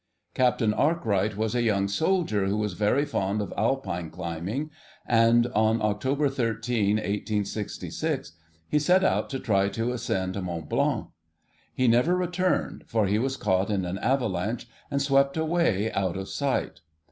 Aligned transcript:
Captain 0.33 0.73
Arkwright 0.73 1.37
was 1.37 1.53
a 1.53 1.61
young 1.61 1.87
soldier 1.87 2.47
who 2.47 2.57
was 2.57 2.73
very 2.73 3.05
fond 3.05 3.39
of 3.39 3.53
Alpine 3.55 4.09
climbing; 4.09 4.71
and 5.05 5.45
on 5.53 5.79
October 5.79 6.27
13, 6.27 6.95
1866, 6.95 8.31
he 8.67 8.79
set 8.79 9.03
out 9.03 9.29
to 9.29 9.39
try 9.39 9.69
to 9.69 9.91
ascend 9.91 10.41
Mont 10.41 10.67
Blanc. 10.67 11.09
He 11.75 11.87
never 11.87 12.15
returned, 12.17 12.85
for 12.87 13.05
he 13.05 13.19
was 13.19 13.37
caught 13.37 13.69
in 13.69 13.85
an 13.85 13.99
avalanche, 13.99 14.67
and 14.89 14.99
swept 14.99 15.37
away 15.37 15.91
out 15.91 16.17
of 16.17 16.29
sight. 16.29 16.81